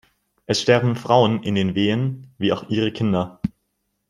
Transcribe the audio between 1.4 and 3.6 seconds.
in den Wehen wie auch ihre Kinder.